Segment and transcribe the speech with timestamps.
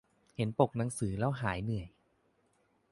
[0.35, 1.87] เห็นปกหนังสือแล้วหายเหนื่อย